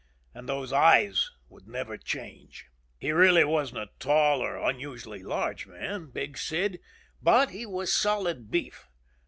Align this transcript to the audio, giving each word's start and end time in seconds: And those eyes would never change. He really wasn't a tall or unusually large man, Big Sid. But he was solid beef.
And 0.33 0.49
those 0.49 0.73
eyes 0.73 1.29
would 1.47 1.67
never 1.67 1.95
change. 1.95 2.65
He 2.97 3.11
really 3.11 3.43
wasn't 3.43 3.81
a 3.83 3.89
tall 3.99 4.41
or 4.41 4.57
unusually 4.57 5.21
large 5.21 5.67
man, 5.67 6.07
Big 6.07 6.39
Sid. 6.39 6.79
But 7.21 7.51
he 7.51 7.67
was 7.67 7.93
solid 7.93 8.49
beef. 8.49 8.87